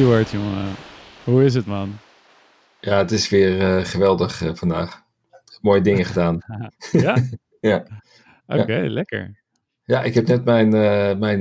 [0.00, 0.74] Eduard, jongen.
[1.24, 1.98] Hoe is het, man?
[2.80, 5.02] Ja, het is weer uh, geweldig uh, vandaag.
[5.60, 6.40] Mooie dingen gedaan.
[6.92, 7.16] ja?
[7.60, 7.86] ja.
[8.46, 8.90] Oké, okay, ja.
[8.90, 9.40] lekker.
[9.84, 11.40] Ja, ik heb net mijn, uh, mijn,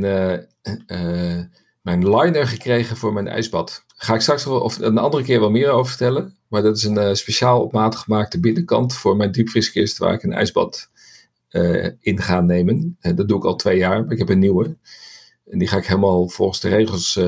[1.82, 3.86] mijn liner gekregen voor mijn ijsbad.
[3.96, 6.38] Ga ik straks wel, of een andere keer wel meer over vertellen.
[6.48, 10.34] Maar dat is een speciaal op maat gemaakte binnenkant voor mijn diepvrieskist waar ik een
[10.34, 10.90] ijsbad
[12.00, 12.98] in ga nemen.
[13.00, 14.78] dat doe ik al twee jaar, maar ik heb een nieuwe.
[15.46, 17.20] En die ga ik helemaal volgens de regels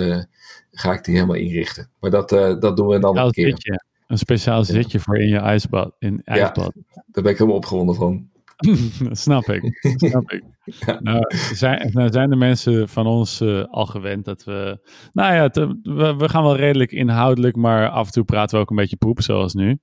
[0.71, 1.89] ga ik die helemaal inrichten.
[1.99, 3.49] Maar dat, uh, dat doen we een andere keer.
[3.49, 3.84] Zitje.
[4.07, 5.95] Een speciaal zitje voor in je ijsbad.
[5.99, 6.71] In ijsbad.
[6.75, 8.30] Ja, daar ben ik helemaal opgewonden van.
[9.07, 9.80] dat snap ik.
[9.81, 10.44] Dat snap ik.
[10.85, 10.99] Ja.
[10.99, 14.88] Nou, zijn, nou zijn de mensen van ons uh, al gewend dat we...
[15.13, 18.61] Nou ja, te, we, we, gaan wel redelijk inhoudelijk, maar af en toe praten we
[18.61, 19.80] ook een beetje poep, zoals nu.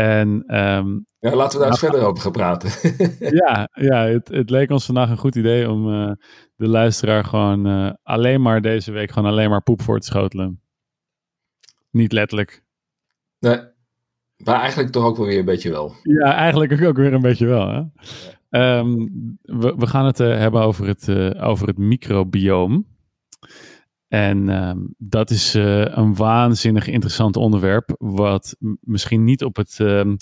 [0.00, 2.70] En, um, ja, laten we daar eens nou, verder over gaan praten.
[3.44, 6.12] ja, ja het, het, leek ons vandaag een goed idee om uh,
[6.56, 10.60] de luisteraar gewoon uh, alleen maar deze week gewoon alleen maar poep voor te schotelen.
[11.90, 12.64] Niet letterlijk.
[13.38, 13.60] Nee,
[14.36, 15.94] maar eigenlijk toch ook wel weer een beetje wel.
[16.02, 17.68] Ja, eigenlijk ook weer een beetje wel.
[17.68, 17.82] Hè?
[18.48, 18.78] Ja.
[18.78, 22.86] Um, we, we, gaan het uh, hebben over het, over het microbioom.
[24.10, 30.14] En uh, dat is uh, een waanzinnig interessant onderwerp, wat misschien niet op het, uh,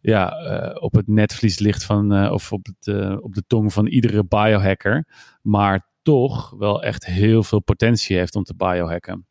[0.00, 4.24] ja, uh, op het netvlies ligt van, of op, het, op de tong van iedere
[4.24, 5.06] biohacker,
[5.42, 9.26] maar toch wel echt heel veel potentie heeft om te biohacken.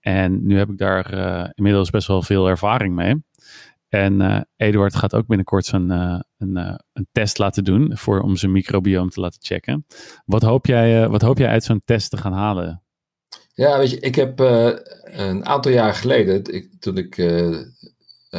[0.00, 1.12] En nu heb ik daar
[1.54, 3.24] inmiddels best wel veel ervaring mee.
[3.88, 6.56] En Eduard gaat ook binnenkort zo'n een,
[6.92, 9.86] een test laten doen voor, om zijn microbiome te laten checken.
[10.24, 12.82] Wat hoop jij, wat hoop jij uit zo'n test te gaan halen?
[13.58, 14.70] Ja, weet je, ik heb uh,
[15.02, 17.58] een aantal jaar geleden, ik, toen ik uh,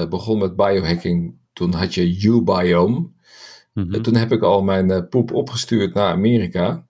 [0.09, 2.97] begon met biohacking, toen had je uBiome.
[2.97, 3.13] Mm
[3.74, 4.02] -hmm.
[4.02, 6.85] toen heb ik al mijn poep opgestuurd naar Amerika.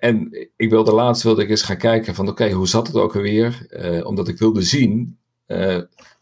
[0.00, 2.96] en ik wilde laatst wilde ik eens gaan kijken van oké, okay, hoe zat het
[2.96, 3.66] ook alweer?
[4.04, 5.18] omdat ik wilde zien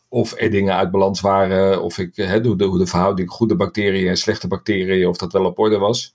[0.09, 4.09] of er dingen uit balans waren, of ik, hoe, de, hoe de verhouding goede bacteriën
[4.09, 6.15] en slechte bacteriën, of dat wel op orde was.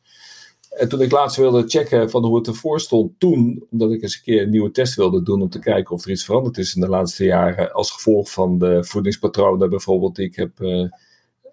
[0.76, 4.16] En toen ik laatst wilde checken van hoe het ervoor stond toen, omdat ik eens
[4.16, 6.76] een keer een nieuwe test wilde doen om te kijken of er iets veranderd is
[6.76, 10.90] in de laatste jaren als gevolg van de voedingspatronen bijvoorbeeld die ik heb uh,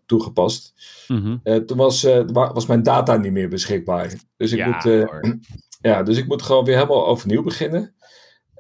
[0.07, 0.75] toegepast.
[1.09, 1.41] Mm -hmm.
[1.45, 4.15] uh, toen was, uh, was mijn data niet meer beschikbaar.
[4.37, 5.39] Dus ik, ja, moet,
[5.91, 7.95] ja, dus ik moet gewoon weer helemaal overnieuw beginnen.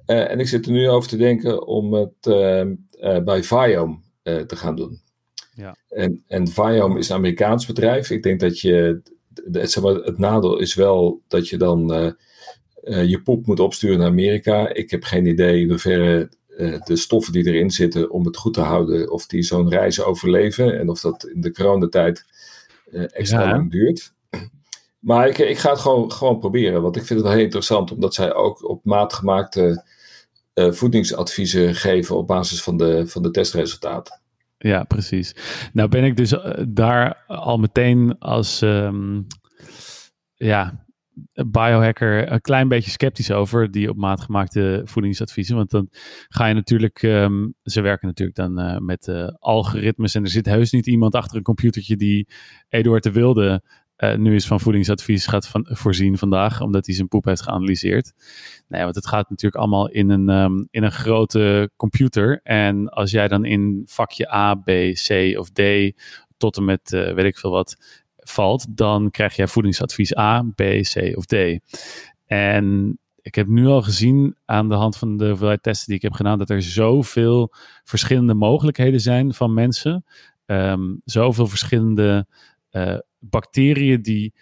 [0.06, 2.20] en ik zit er nu over te denken om het
[3.24, 5.00] bij Viome te gaan doen.
[5.54, 5.76] Ja.
[5.88, 8.10] En, en Viome is een Amerikaans bedrijf.
[8.10, 9.02] Ik denk dat je
[9.52, 12.10] het, zeg maar, het nadeel is wel dat je dan uh,
[12.84, 14.68] uh, je poep moet opsturen naar Amerika.
[14.68, 18.54] Ik heb geen idee in hoeverre uh, de stoffen die erin zitten om het goed
[18.54, 22.24] te houden, of die zo'n reis overleven en of dat in de coronatijd
[22.92, 23.50] extra ja.
[23.50, 24.12] lang duurt.
[24.98, 27.92] Maar ik, ik ga het gewoon, gewoon proberen, want ik vind het wel heel interessant,
[27.92, 29.84] omdat zij ook op maat gemaakte
[30.54, 34.21] voedingsadviezen geven op basis van de, van de testresultaten.
[34.62, 35.34] Ja, precies.
[35.72, 39.26] Nou ben ik dus uh, daar al meteen als um,
[40.34, 40.86] ja,
[41.32, 45.56] biohacker een klein beetje sceptisch over, die op maat gemaakte voedingsadviezen.
[45.56, 45.88] Want dan
[46.28, 50.46] ga je natuurlijk, um, ze werken natuurlijk dan uh, met uh, algoritmes en er zit
[50.46, 52.28] heus niet iemand achter een computertje die
[52.68, 53.62] Eduard de Wilde
[54.02, 58.12] uh, nu eens van voedingsadvies gaat van, voorzien vandaag, omdat hij zijn poep heeft geanalyseerd.
[58.68, 62.40] Nee, want het gaat natuurlijk allemaal in een, um, in een grote computer.
[62.42, 64.70] En als jij dan in vakje A, B,
[65.06, 65.62] C of D
[66.36, 67.76] tot en met uh, weet ik veel wat
[68.16, 71.34] valt, dan krijg jij voedingsadvies A, B, C of D.
[72.26, 76.02] En ik heb nu al gezien aan de hand van de hoeveelheid testen die ik
[76.02, 77.52] heb gedaan, dat er zoveel
[77.84, 80.04] verschillende mogelijkheden zijn van mensen.
[80.46, 82.26] Um, zoveel verschillende
[82.70, 84.34] uh, bacteriën die,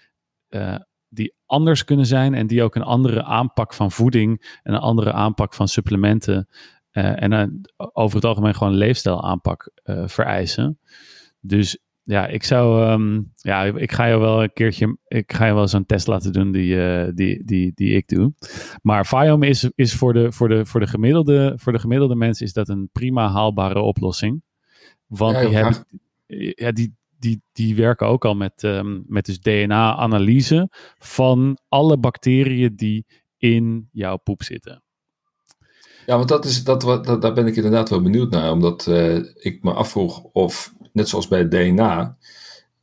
[0.49, 0.77] uh,
[1.09, 5.13] die anders kunnen zijn en die ook een andere aanpak van voeding en een andere
[5.13, 6.49] aanpak van supplementen
[6.93, 9.71] uh, en uh, over het algemeen gewoon een leefstijlaanpak
[10.07, 10.79] vereisen.
[11.41, 15.55] Dus ja, ik zou, um, ja, ik ga je wel een keertje, ik ga je
[15.55, 16.77] wel zo'n test laten doen die,
[17.15, 18.35] die, die, die ik doe.
[18.83, 22.47] Maar Viome is, is voor, de, voor, de, voor, de gemiddelde, voor de gemiddelde mensen
[22.47, 24.43] is dat een prima haalbare oplossing.
[25.07, 25.85] Want ja, die, hebben,
[26.57, 30.69] ja, die, die, die werken ook al met, um, met dus DNA-analyse
[30.99, 33.07] van alle bacteriën die
[33.37, 34.83] in jouw poep zitten.
[36.07, 38.53] Ja, want dat is, dat, dat, daar ben ik inderdaad wel benieuwd naar.
[38.53, 42.17] Omdat uh, ik me afvroeg of, net zoals bij DNA,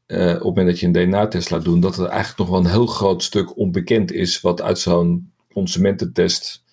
[0.07, 2.60] uh, op het moment dat je een DNA-test laat doen, dat er eigenlijk nog wel
[2.60, 6.63] een heel groot stuk onbekend is wat uit zo'n consumententest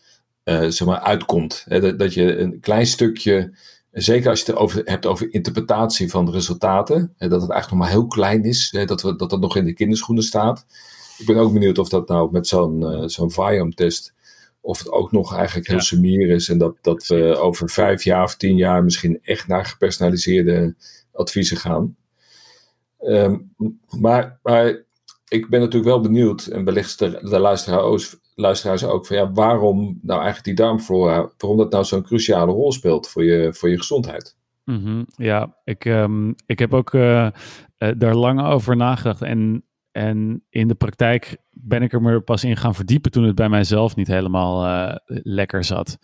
[0.45, 1.65] uh, zeg maar, uitkomt.
[1.69, 3.53] Dat, dat je een klein stukje
[3.95, 7.15] Zeker als je het over, hebt over interpretatie van de resultaten.
[7.17, 8.69] Hè, dat het eigenlijk nog maar heel klein is.
[8.77, 10.67] Hè, dat, we, dat dat nog in de kinderschoenen staat.
[11.19, 14.15] Ik ben ook benieuwd of dat nou met zo'n uh, zo'n Viome-test.
[14.61, 15.83] of het ook nog eigenlijk heel ja.
[15.83, 16.49] sumier is.
[16.49, 20.75] En dat, dat we over vijf jaar of tien jaar misschien echt naar gepersonaliseerde
[21.13, 21.97] adviezen gaan.
[22.99, 23.37] Ehm,
[24.01, 24.84] maar, maar
[25.35, 29.99] ik ben natuurlijk wel benieuwd, en wellicht de, de luisteraars, luisteraars ook, van ja, waarom
[30.03, 33.79] nou eigenlijk die darmflora, waarom dat nou zo'n cruciale rol speelt voor je, voor je
[33.79, 34.37] gezondheid.
[34.65, 37.29] Mm Ja, ik, um, ik heb ook uh,
[37.97, 39.23] daar lang over nagedacht.
[39.23, 43.35] En, en in de praktijk ben ik er me pas in gaan verdiepen toen het
[43.35, 45.99] bij mijzelf niet helemaal uh, lekker zat.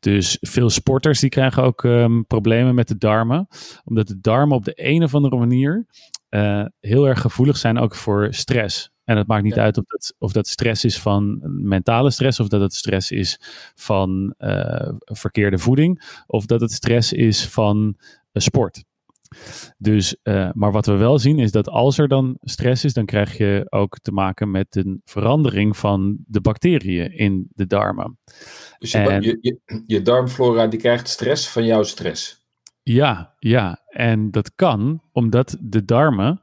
[0.00, 3.48] Dus veel sporters die krijgen ook um, problemen met de darmen.
[3.84, 5.86] Omdat de darmen op de een of andere manier
[6.80, 8.90] heel erg gevoelig zijn ook voor stress.
[9.04, 12.48] En het maakt niet uit of dat, of dat stress is van mentale stress, of
[12.48, 13.40] dat het stress is
[13.74, 18.84] van uh, verkeerde voeding, of dat het stress is van uh, sport.
[19.78, 23.06] Dus, uh, maar wat we wel zien is dat als er dan stress is, dan
[23.06, 28.18] krijg je ook te maken met een verandering van de bacteriën in de darmen.
[28.78, 32.41] Dus je, en, je, je, je darmflora die krijgt stress van jouw stress.
[32.82, 33.82] Ja, ja.
[33.86, 36.40] En dat kan omdat de darmen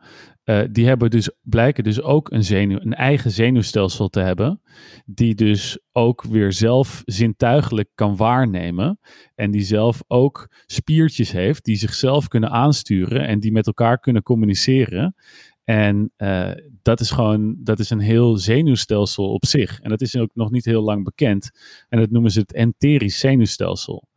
[0.49, 4.61] uh, die hebben dus, blijken dus ook een, zenuw, een eigen zenuwstelsel te hebben,
[5.05, 8.99] die dus ook weer zelf zintuigelijk kan waarnemen
[9.35, 14.23] en die zelf ook spiertjes heeft die zichzelf kunnen aansturen en die met elkaar kunnen
[14.23, 15.15] communiceren.
[15.63, 16.51] En uh,
[16.81, 19.79] dat is gewoon, dat is een heel zenuwstelsel op zich.
[19.79, 21.51] En dat is ook nog niet heel lang bekend.
[21.89, 24.07] En dat noemen ze het enterisch zenuwstelsel.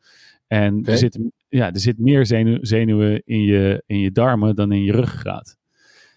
[0.46, 0.92] En okay.
[0.92, 1.18] er, zit,
[1.52, 5.56] ja, er zit meer zenuw, zenuwen in je, in je darmen dan in je ruggengraat.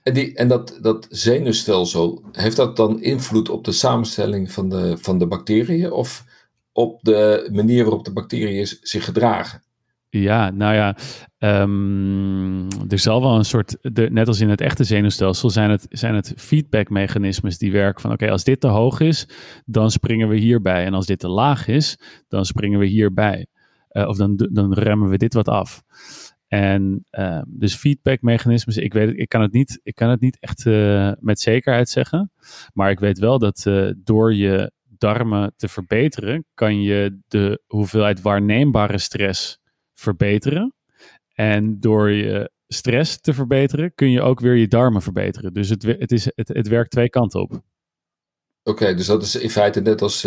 [0.04, 4.98] En, die, en dat, dat zenuwstelsel, heeft dat dan invloed op de samenstelling van de,
[5.00, 6.24] van de bacteriën of
[6.72, 9.64] op de manier waarop de bacteriën zich gedragen?
[10.10, 10.98] Ja, nou ja,
[11.62, 15.86] um, er zal wel een soort, de, net als in het echte zenuwstelsel, zijn het,
[15.90, 19.28] zijn het feedbackmechanismes die werken van oké, als dit te hoog is,
[19.66, 20.86] dan springen we hierbij.
[20.86, 23.48] En als dit te laag is, dan springen we hierbij.
[23.96, 25.84] Uh, of dan, dan remmen we dit wat af.
[26.48, 30.66] En uh, dus feedbackmechanismes, ik weet ik kan het niet, ik kan het niet echt
[30.66, 32.32] uh, met zekerheid zeggen.
[32.74, 38.98] Maar ik weet wel dat door je darmen te verbeteren, kan je de hoeveelheid waarneembare
[38.98, 39.60] stress
[39.94, 40.74] verbeteren.
[41.34, 45.54] En door je stress te verbeteren, kun je ook weer je darmen verbeteren.
[45.54, 47.62] Dus het, het, is, het, het werkt twee kanten op.
[48.64, 50.24] Oké, dus dat is in feite net als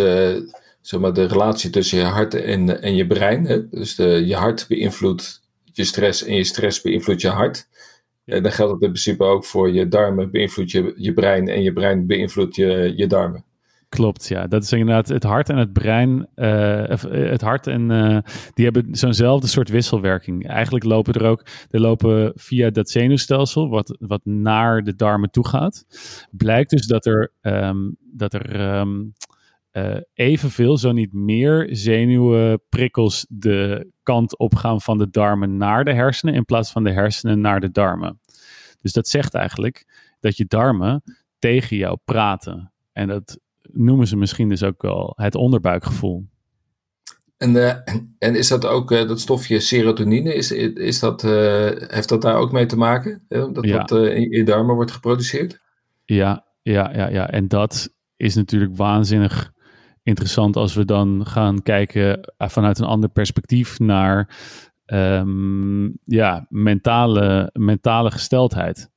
[0.81, 3.45] zeg maar de relatie tussen je hart en, en je brein.
[3.45, 3.69] Hè?
[3.69, 7.69] Dus de, je hart beïnvloedt je stress en je stress beïnvloedt je hart.
[8.25, 11.63] En dan geldt het in principe ook voor je darmen, beïnvloedt je, je brein en
[11.63, 13.45] je brein beïnvloedt je, je darmen.
[13.89, 14.47] Klopt, ja.
[14.47, 16.29] Dat is inderdaad het hart en het brein.
[16.37, 18.19] Uh, het hart en uh,
[18.55, 20.49] die hebben zo'nzelfde soort wisselwerking.
[20.49, 25.47] Eigenlijk lopen er ook, er lopen via dat zenuwstelsel, wat, wat naar de darmen toe
[25.47, 25.85] gaat.
[26.31, 29.15] Blijkt dus dat er, um, dat er um,
[29.79, 35.93] uh, evenveel, zo niet meer, zenuwprikkels de kant op gaan van de darmen naar de
[35.93, 38.21] hersenen in plaats van de hersenen naar de darmen.
[38.81, 39.87] Dus dat zegt eigenlijk
[40.21, 41.03] dat je darmen
[41.39, 42.73] tegen jou praten.
[42.93, 46.27] En dat noemen ze misschien dus ook wel het onderbuikgevoel.
[47.37, 47.73] En, uh,
[48.19, 50.35] en is dat ook uh, dat stofje serotonine?
[50.35, 51.31] Is, is dat, uh,
[51.75, 53.25] heeft dat daar ook mee te maken?
[53.29, 53.85] dat ja.
[53.85, 55.61] dat in je darmen wordt geproduceerd?
[56.05, 57.31] Ja, ja, ja, ja.
[57.31, 59.53] En dat is natuurlijk waanzinnig
[60.09, 64.37] interessant als we dan gaan kijken eh, vanuit een ander perspectief naar
[64.87, 68.91] um, ja, mentale, mentale gesteldheid.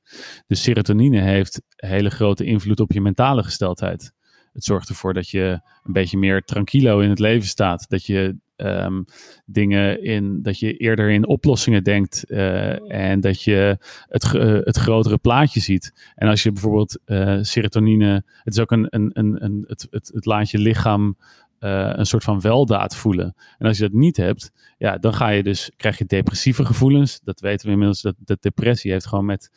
[0.46, 4.12] Dus serotonine heeft hele grote invloed op je mentale gesteldheid.
[4.52, 7.88] Het zorgt ervoor dat je een beetje meer tranquilo in het leven staat.
[7.88, 9.04] Dat je um,
[9.44, 13.78] dingen in, dat je eerder in oplossingen denkt uh, en dat je
[14.08, 16.12] het, uh, het grotere plaatje ziet.
[16.14, 20.10] En als je bijvoorbeeld uh, serotonine, het is ook een, een, een, een het, het,
[20.14, 21.16] het laat je lichaam
[21.58, 23.34] een soort van weldaad voelen.
[23.58, 27.20] En als je dat niet hebt, ja, dan ga je dus, krijg je depressieve gevoelens.
[27.20, 29.50] Dat weten we inmiddels, dat, dat depressie heeft gewoon met,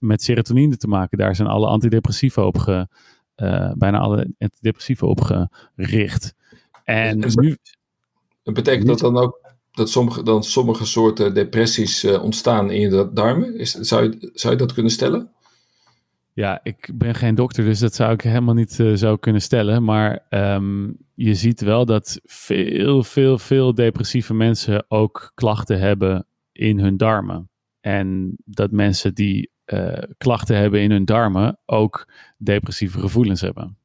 [0.00, 1.18] met serotonine te maken.
[1.18, 2.88] Daar zijn alle antidepressiva op ge,
[3.74, 6.34] bijna alle antidepressiva op gericht.
[6.84, 7.56] En nu,
[8.46, 9.40] en betekent dat dan ook
[9.72, 13.58] dat sommige, dan sommige soorten depressies uh, ontstaan in je darmen?
[13.58, 15.30] Is, zou, je, zou je dat kunnen stellen?
[16.32, 19.84] Ja, ik ben geen dokter, dus dat zou ik helemaal niet uh, zo kunnen stellen.
[19.84, 26.78] Maar um, je ziet wel dat veel, veel, veel depressieve mensen ook klachten hebben in
[26.78, 27.50] hun darmen.
[27.80, 33.78] En dat mensen die uh, klachten hebben in hun darmen ook depressieve gevoelens hebben.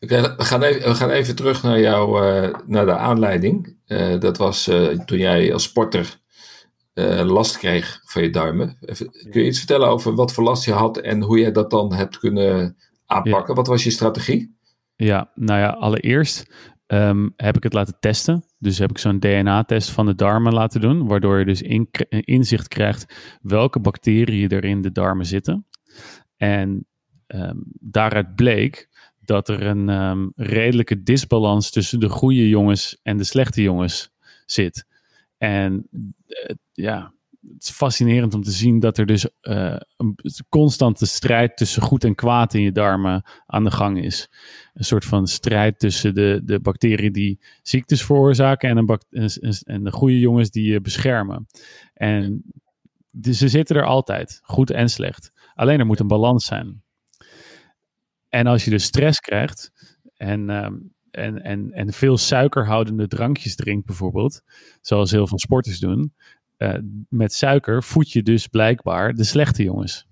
[0.00, 3.76] We, gaan even, we gaan even terug naar, jou, uh, naar de aanleiding.
[3.86, 6.18] Uh, dat was uh, toen jij als sporter
[7.24, 8.76] last kreeg van je duimen.
[8.80, 11.70] Even, kun je iets vertellen over wat voor last je had en hoe jij dat
[11.70, 12.76] dan hebt kunnen
[13.06, 13.48] aanpakken?
[13.48, 13.54] Ja.
[13.54, 14.58] Wat was je strategie?
[14.96, 16.54] Ja, nou ja, allereerst
[16.86, 18.44] ehm, heb ik het laten testen.
[18.58, 22.68] Dus heb ik zo'n DNA-test van de darmen laten doen, waardoor je dus in, inzicht
[22.68, 25.66] krijgt welke bacteriën er in de darmen zitten.
[26.36, 26.86] En
[27.26, 28.88] ehm, daaruit bleek
[29.30, 34.10] dat er een ehm, redelijke disbalans tussen de goede jongens en de slechte jongens
[34.46, 34.86] zit.
[35.38, 40.16] En uh, ja, het is fascinerend om te zien dat er dus uh, een
[40.48, 44.30] constante strijd tussen goed en kwaad in je darmen aan de gang is.
[44.74, 49.92] Een soort van strijd tussen de, de bacteriën die ziektes veroorzaken en, een en de
[49.92, 51.46] goede jongens die je beschermen.
[51.94, 52.42] En
[53.22, 55.32] ze zitten er altijd, goed en slecht.
[55.54, 56.82] Alleen er moet een balans zijn.
[58.30, 59.70] En als je dus stress krijgt
[60.16, 60.66] en, uh,
[61.10, 64.42] en, en, en veel suikerhoudende drankjes drinkt bijvoorbeeld,
[64.80, 66.14] zoals heel veel sporters doen,
[66.58, 66.74] uh,
[67.08, 70.06] met suiker voed je dus blijkbaar de slechte jongens.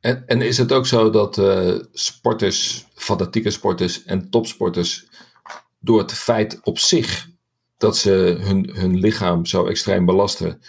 [0.00, 5.08] En, en is het ook zo dat uh, sporters, fanatieke sporters en topsporters
[5.78, 7.28] door het feit op zich
[7.76, 10.60] dat ze hun, hun lichaam zo extreem belasten,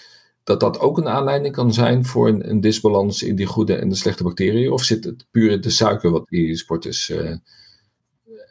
[0.50, 3.90] dat dat ook een aanleiding kan zijn voor een, een disbalans in die goede en
[3.90, 4.72] de slechte bacteriën?
[4.72, 7.36] Of zit het puur in de suiker wat die sporters uh,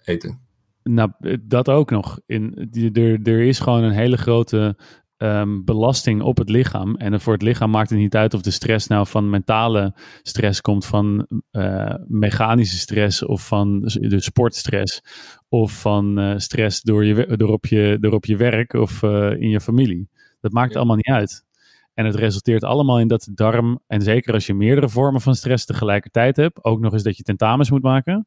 [0.04, 0.40] eten?
[0.82, 1.10] Nou,
[1.42, 2.20] dat ook nog.
[2.26, 4.76] In, die, er, er is gewoon een hele grote
[5.16, 6.96] um, belasting op het lichaam.
[6.96, 10.60] En voor het lichaam maakt het niet uit of de stress nou van mentale stress
[10.60, 15.02] komt, van uh, mechanische stress of van de sportstress.
[15.48, 19.02] Of van uh, stress door, je, door, op je, door op je werk of
[19.38, 20.08] in je familie.
[20.40, 21.46] Dat maakt allemaal niet uit.
[21.98, 25.34] En het resulteert allemaal in dat de darm, en zeker als je meerdere vormen van
[25.34, 28.26] stress tegelijkertijd hebt, ook nog eens dat je tentamens moet maken,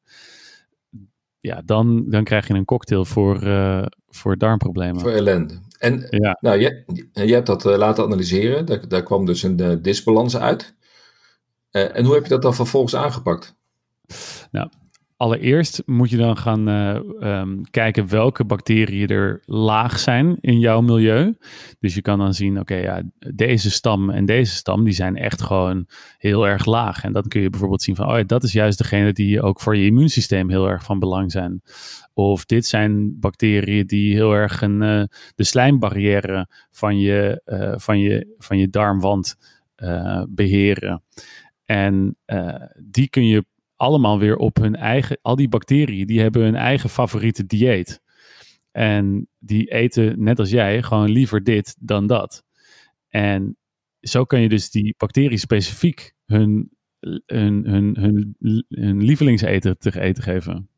[1.40, 5.02] ja, dan, dan krijg je een cocktail voor, uh, voor darmproblemen.
[5.02, 5.60] Voor ellende.
[5.78, 6.38] En ja.
[6.42, 10.38] nou, je, je hebt dat uh, laten analyseren, daar, daar kwam dus een uh, disbalans
[10.38, 10.76] uit.
[11.70, 13.56] en hoe heb je dat dan vervolgens aangepakt?
[14.52, 14.70] Nou,
[15.22, 17.00] allereerst moet je dan gaan uh,
[17.40, 21.36] um, kijken welke bacteriën er laag zijn in jouw milieu.
[21.80, 23.02] Dus je kan dan zien, oké, ja,
[23.34, 25.88] deze stam en deze stam, die zijn echt gewoon
[26.18, 27.04] heel erg laag.
[27.04, 29.62] En dan kun je bijvoorbeeld zien van, oh ja, dat is juist degene die ook
[29.62, 31.62] voor je immuunsysteem heel erg van belang zijn.
[32.14, 35.04] Of dit zijn bacteriën die heel erg een, uh,
[35.36, 39.36] de slijmbarrière van je, uh, van je, van je darmwand
[40.30, 41.04] beheren.
[41.66, 42.18] En
[42.84, 43.46] die kun je
[43.82, 48.02] allemaal weer op hun eigen, al die bacteriën, die hebben hun eigen favoriete dieet.
[48.72, 52.44] En die eten, net als jij, gewoon liever dit dan dat.
[53.10, 53.58] En
[54.00, 56.72] zo kan je dus die bacteriën specifiek hun,
[57.26, 58.36] hun, hun, hun,
[58.70, 60.70] hun lievelingseten te eten geven.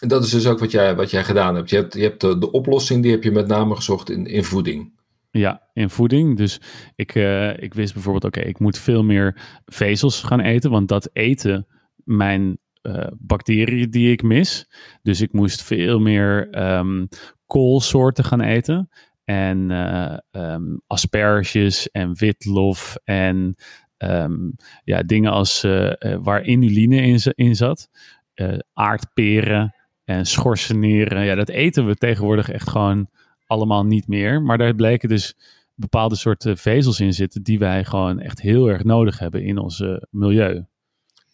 [0.00, 1.70] En dat is dus ook wat jij, wat jij gedaan hebt.
[1.70, 4.44] Je hebt, je hebt de, de oplossing, die heb je met name gezocht in, in
[4.44, 4.92] voeding.
[5.30, 6.36] Ja, in voeding.
[6.36, 6.60] Dus
[6.94, 11.10] ik, uh, ik wist bijvoorbeeld, oké, ik moet veel meer vezels gaan eten, want dat
[11.12, 11.66] eten
[12.08, 14.70] mijn uh, bacteriën die ik mis.
[15.02, 17.08] Dus ik moest veel meer um,
[17.46, 18.88] koolsoorten gaan eten.
[19.24, 23.54] En uh, um, asperges en witlof en
[23.98, 27.90] um, ja, dingen als uh, waar inuline in, in zat.
[28.72, 29.74] aardperen
[30.04, 31.24] en schorseneren.
[31.24, 33.08] Ja, dat eten we tegenwoordig echt gewoon
[33.46, 34.42] allemaal niet meer.
[34.42, 35.36] Maar daar bleken dus
[35.74, 39.84] bepaalde soorten vezels in zitten die wij gewoon echt heel erg nodig hebben in ons
[40.10, 40.66] milieu.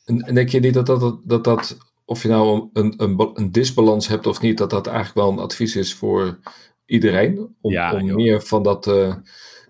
[0.05, 4.09] En denk je niet dat dat, dat, dat of je nou een, een, een disbalans
[4.09, 6.39] hebt of niet, dat dat eigenlijk wel een advies is voor
[6.87, 7.57] iedereen?
[7.61, 9.15] Om, om meer van dat uh,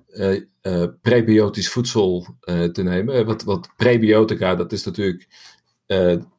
[0.09, 2.27] uh, uh, prebiotisch voedsel
[2.73, 3.27] te nemen.
[3.27, 5.29] Wat, wat prebiotica, dat is natuurlijk.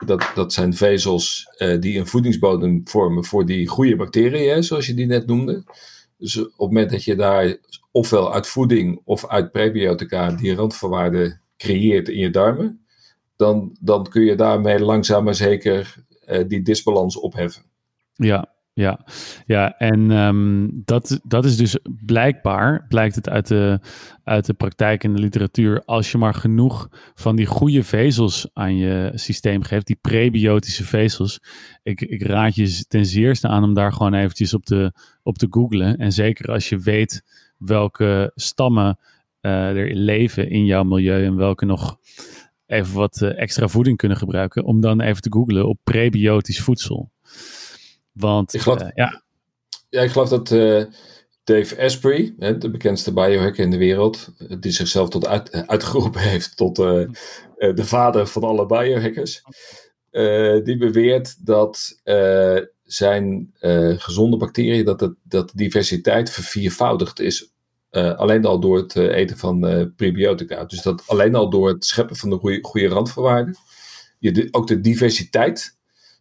[0.06, 1.48] dat, dat zijn vezels
[1.80, 5.64] die een voedingsbodem vormen voor die goede bacteriën, zoals je die net noemde.
[6.18, 7.58] Dus op het moment dat je daar
[7.92, 12.85] ofwel uit voeding of uit prebiotica die randvoorwaarden creëert in je darmen,
[13.36, 15.96] dan, dan kun je daarmee langzaam maar zeker
[16.28, 17.64] uh, die disbalans opheffen.
[18.14, 19.06] Ja, ja,
[19.46, 23.80] ja, en um, dat, dat is dus blijkbaar, blijkt het uit de,
[24.24, 28.78] uit de praktijk en de literatuur, als je maar genoeg van die goede vezels aan
[28.78, 31.40] je systeem geeft, die prebiotische vezels.
[31.84, 35.48] Ik, ik raad je ten zeerste aan om daar gewoon eventjes op te, op te
[35.50, 35.98] googlen.
[35.98, 37.24] En zeker als je weet
[37.58, 39.00] welke stammen
[39.42, 41.98] uh, er leven in jouw milieu en welke nog
[42.66, 47.12] even wat uh, extra voeding kunnen gebruiken, om dan even te googlen op prebiotisch voedsel.
[48.12, 49.24] Want ik geloof, uh, ja.
[49.90, 50.84] ja, ik geloof dat uh,
[51.44, 56.58] Dave Asprey, hè, de bekendste biohacker in de wereld, die zichzelf tot uit, uitgeroepen heeft
[56.58, 59.42] tot de vader van alle biohackers,
[60.64, 62.02] die beweert dat
[62.84, 63.54] zijn
[63.98, 67.55] gezonde bacteriën, dat, het, dat de diversiteit verviervoudigd is
[67.96, 70.66] uh, alleen al door het uh, eten van uh, prebiotica.
[70.66, 73.56] Dus dat alleen al door het scheppen van de goede, goede randvoorwaarden.
[74.20, 75.78] Je de, ook de diversiteit.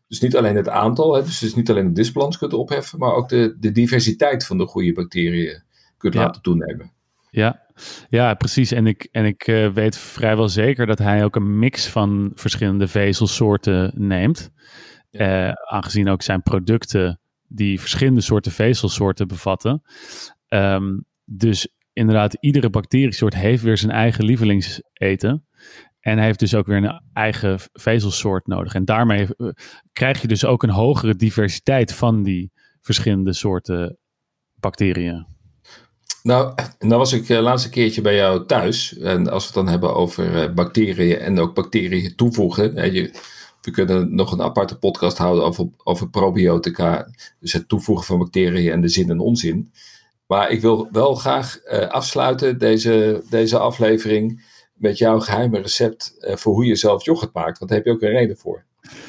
[0.08, 3.12] Dus niet alleen het aantal, hè, dus, dus niet alleen de disbalans kunt opheffen, maar
[3.12, 5.62] ook de, de diversiteit van de goede bacteriën
[5.96, 6.92] kunt laten toenemen.
[7.30, 7.62] Ja,
[8.08, 8.72] ja, precies.
[8.72, 12.88] En ik, en ik uh, weet vrijwel zeker dat hij ook een mix van verschillende
[12.88, 14.50] vezelsoorten neemt.
[15.10, 19.82] Uh, aangezien ook zijn producten die verschillende soorten vezelsoorten bevatten.
[20.48, 25.46] Um, dus inderdaad, iedere bacteriesoort heeft weer zijn eigen lievelingseten.
[26.00, 28.74] En heeft dus ook weer een eigen vezelsoort nodig.
[28.74, 29.48] En daarmee eh,
[29.92, 33.98] krijg je dus ook een hogere diversiteit van die verschillende soorten
[34.54, 35.26] bacteriën.
[36.22, 38.98] Nou, nou was ik eh, laatste keertje bij jou thuis.
[38.98, 42.74] En als we het dan hebben over eh, bacteriën en ook bacteriën toevoegen.
[42.74, 47.08] we kunnen nog een aparte podcast houden over, over probiotica.
[47.40, 49.72] Dus het toevoegen van bacteriën en de zin en onzin.
[50.26, 56.36] Maar ik wil wel graag uh, afsluiten deze, deze aflevering met jouw geheime recept uh,
[56.36, 57.58] voor hoe je zelf yoghurt maakt.
[57.58, 58.64] Want daar heb je ook een reden voor.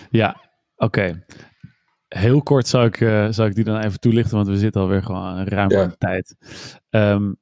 [0.10, 0.42] Ja,
[0.76, 1.26] oké.
[2.08, 5.04] Heel kort zou ik, uh, zou ik die dan even toelichten, want we zitten alweer
[5.04, 5.96] gewoon ruim ja.
[5.98, 6.36] tijd.
[6.90, 7.38] Um,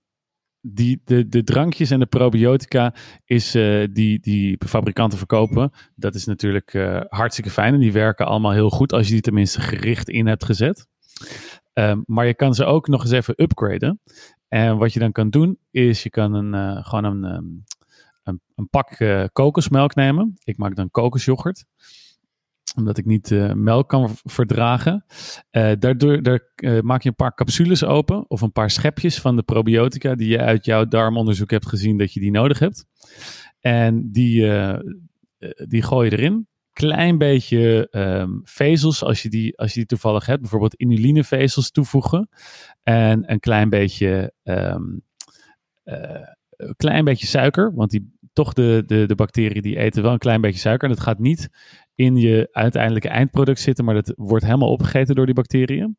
[0.61, 2.93] die, de, de drankjes en de probiotica
[3.25, 5.71] is, uh, die, die fabrikanten verkopen.
[5.95, 9.21] Dat is natuurlijk uh, hartstikke fijn en die werken allemaal heel goed als je die
[9.21, 10.87] tenminste gericht in hebt gezet.
[11.73, 13.99] Um, maar je kan ze ook nog eens even upgraden.
[14.47, 17.63] En wat je dan kan doen, is je kan een, uh, gewoon een, um,
[18.23, 20.33] een, een, pak uh, kokosmelk nemen.
[20.43, 21.65] Ik maak dan kokosjoghurt
[22.75, 25.05] omdat ik niet uh, melk kan verdragen.
[25.51, 30.15] daardoor daar, maak je een paar capsules open of een paar schepjes van de probiotica
[30.15, 32.85] die je uit jouw darmonderzoek hebt gezien dat je die nodig hebt.
[33.59, 34.51] En die,
[35.67, 40.25] die gooi je erin klein beetje um, vezels, als je, die, als je die toevallig
[40.25, 42.29] hebt, bijvoorbeeld inulinevezels toevoegen.
[42.83, 45.01] En een klein beetje, um,
[45.85, 50.11] uh, een klein beetje suiker, want die, toch de, de, de bacteriën die eten wel
[50.11, 50.89] een klein beetje suiker.
[50.89, 51.49] En dat gaat niet
[51.95, 55.97] in je uiteindelijke eindproduct zitten, maar dat wordt helemaal opgegeten door die bacteriën.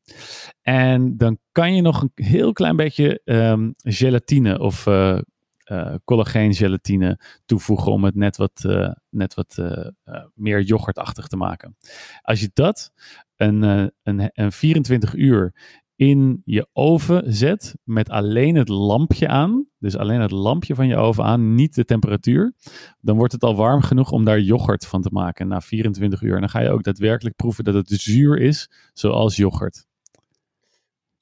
[0.63, 5.19] En dan kan je nog een heel klein beetje um, gelatine of uh,
[5.65, 9.89] uh, collageengelatine toevoegen om het net wat, uh, net wat uh,
[10.35, 11.77] meer yoghurtachtig te maken.
[12.23, 12.93] Als je dat
[13.37, 13.63] een,
[14.03, 15.55] een, een 24 uur
[15.97, 20.97] in je oven zet met alleen het lampje aan, dus alleen het lampje van je
[20.97, 22.55] oven aan, niet de temperatuur,
[23.01, 26.35] dan wordt het al warm genoeg om daar yoghurt van te maken na 24 uur.
[26.35, 29.87] En dan ga je ook daadwerkelijk proeven dat het zuur is, zoals yoghurt.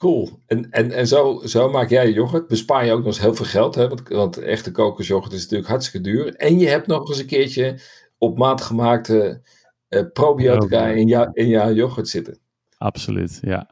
[0.02, 0.28] Cool.
[0.46, 2.48] En, en, en zo, zo maak jij yoghurt.
[2.48, 3.74] Bespaar je ook nog eens heel veel geld.
[3.74, 3.88] Hè?
[3.88, 6.34] Want, want echte kokosyoghurt is natuurlijk hartstikke duur.
[6.34, 7.80] En je hebt nog eens een keertje
[8.18, 9.40] op maat gemaakte
[9.88, 12.38] uh, probiotica in, jou, in jouw yoghurt zitten.
[12.78, 13.70] Absoluut, ja.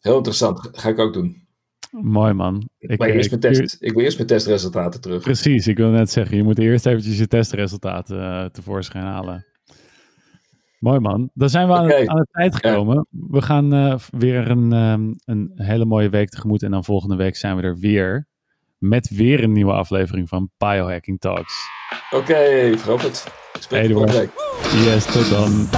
[0.00, 0.68] Heel interessant.
[0.72, 1.46] Ga ik ook doen.
[1.90, 2.68] Mooi man.
[2.78, 5.22] Ik, wil eerst, mijn test, ik wil eerst mijn testresultaten terug.
[5.22, 6.36] Precies, ik wil net zeggen.
[6.36, 9.46] Je moet eerst eventjes je testresultaten uh, tevoorschijn halen.
[10.84, 11.30] Mooi man.
[11.34, 12.06] Dan zijn we aan, okay.
[12.06, 13.06] aan de tijd gekomen.
[13.10, 16.62] We gaan uh, weer een, um, een hele mooie week tegemoet.
[16.62, 18.28] En dan volgende week zijn we er weer.
[18.78, 21.68] Met weer een nieuwe aflevering van Biohacking Talks.
[22.10, 23.12] Oké, okay.
[23.58, 24.28] Spreek hey,
[24.84, 25.68] Yes, tot dan.